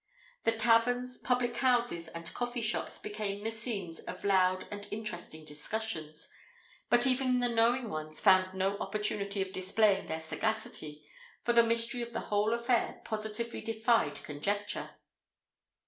The 0.45 0.51
taverns, 0.53 1.19
public 1.19 1.57
houses, 1.57 2.07
and 2.07 2.33
coffee 2.33 2.63
shops 2.63 2.97
became 2.97 3.43
the 3.43 3.51
scenes 3.51 3.99
of 3.99 4.25
loud 4.25 4.67
and 4.71 4.87
interesting 4.89 5.45
discussions, 5.45 6.27
but 6.89 7.05
even 7.05 7.39
the 7.39 7.47
knowing 7.47 7.87
ones 7.87 8.19
found 8.19 8.55
no 8.57 8.79
opportunity 8.79 9.43
of 9.43 9.53
displaying 9.53 10.07
their 10.07 10.19
sagacity, 10.19 11.05
for 11.43 11.53
the 11.53 11.61
mystery 11.61 12.01
of 12.01 12.13
the 12.13 12.19
whole 12.31 12.55
affair 12.55 13.03
positively 13.05 13.61
defied 13.61 14.23
conjecture. 14.23 14.95